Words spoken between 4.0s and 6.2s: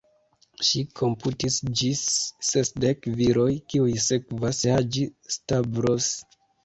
sekvas Haĝi-Stavros.